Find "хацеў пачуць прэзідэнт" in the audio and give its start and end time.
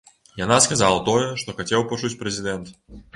1.59-2.73